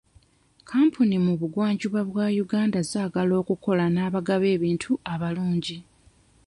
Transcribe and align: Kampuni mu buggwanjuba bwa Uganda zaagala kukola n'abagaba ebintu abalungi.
Kampuni 0.69 1.15
mu 1.25 1.33
buggwanjuba 1.39 2.01
bwa 2.09 2.25
Uganda 2.43 2.79
zaagala 2.91 3.37
kukola 3.47 3.85
n'abagaba 3.95 4.45
ebintu 4.55 4.91
abalungi. 5.13 5.77